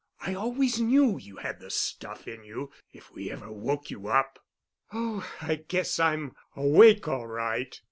[0.19, 4.43] I always knew you had the stuff in you if we ever woke you up."
[4.91, 7.79] "Oh, I guess I'm awake all right.